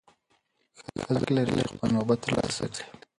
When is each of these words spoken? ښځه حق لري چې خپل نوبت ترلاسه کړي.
ښځه 0.77 1.01
حق 1.09 1.27
لري 1.35 1.51
چې 1.59 1.69
خپل 1.73 1.89
نوبت 1.95 2.19
ترلاسه 2.23 2.63
کړي. 2.71 2.85